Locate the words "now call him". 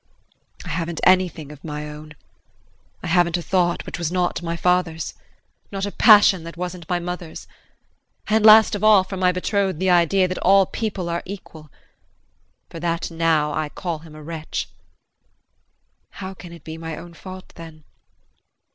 13.15-14.15